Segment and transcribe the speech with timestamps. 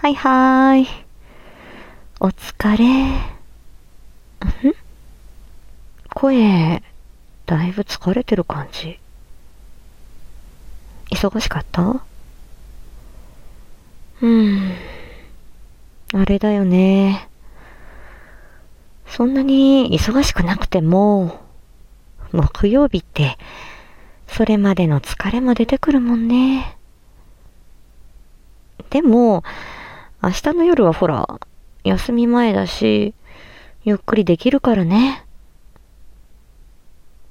[0.00, 0.88] はいはーい。
[2.20, 3.10] お疲れ。
[3.10, 3.20] ん？
[6.14, 6.82] 声、
[7.44, 8.98] だいぶ疲れてる感じ。
[11.10, 12.02] 忙しかった？
[14.22, 14.72] うん。
[16.14, 17.28] あれだよね。
[19.06, 21.42] そんなに忙しくなくても、
[22.32, 23.36] 木曜日って、
[24.28, 26.78] それまでの疲れも出てくるもんね。
[28.88, 29.44] でも、
[30.22, 31.40] 明日の夜はほら、
[31.82, 33.14] 休み前だし、
[33.84, 35.24] ゆっくりできるからね。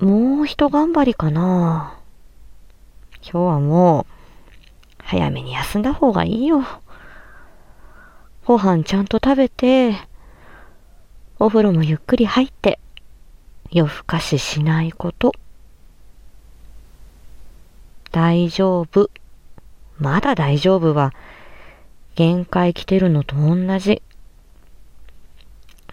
[0.00, 1.96] もう一頑張りかな。
[3.22, 4.12] 今日はもう、
[4.98, 6.64] 早めに休んだ方がいいよ。
[8.46, 9.94] ご飯ちゃんと食べて、
[11.38, 12.80] お風呂もゆっくり入って、
[13.70, 15.32] 夜更かししないこと。
[18.10, 19.08] 大丈夫。
[19.98, 21.12] まだ大丈夫は、
[22.14, 24.02] 限界来てるのと同じ。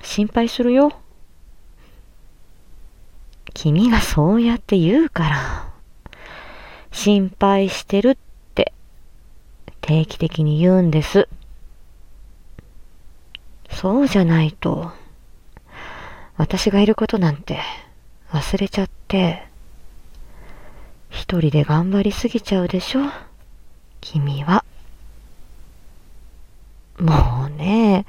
[0.02, 0.94] 心配するよ。
[3.54, 5.74] 君がそうやって言うから、
[6.92, 8.18] 心配してるっ
[8.56, 8.74] て
[9.82, 11.28] 定期的に言うんです。
[13.72, 14.92] そうじゃないと、
[16.38, 17.60] 私がいることなんて
[18.32, 19.46] 忘れちゃって、
[21.10, 23.02] 一人で頑張りすぎちゃうでしょ？
[24.00, 24.64] 君は。
[27.00, 28.06] もうね、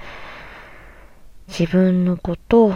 [1.46, 2.74] 自分のことを、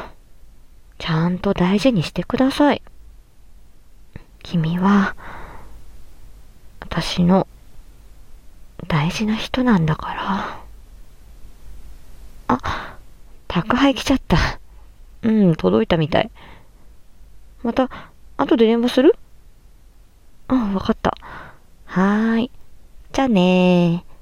[0.98, 2.82] ちゃんと大事にしてください。
[4.42, 5.16] 君は、
[6.80, 7.48] 私の
[8.86, 10.60] 大事な人なんだから。
[12.46, 12.98] あ、
[13.48, 14.36] 宅配来ちゃった。
[15.22, 16.30] うん、届いたみたい。
[17.62, 17.90] また、
[18.36, 19.16] 後で電話する？
[20.48, 21.16] うん、わかった。
[21.86, 22.50] はーい。
[23.12, 24.13] じゃあねー。